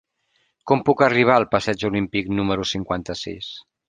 Com 0.69 0.79
puc 0.87 1.03
arribar 1.07 1.35
al 1.35 1.45
passeig 1.51 1.83
Olímpic 1.89 2.31
número 2.39 2.65
cinquanta-sis? 2.71 3.51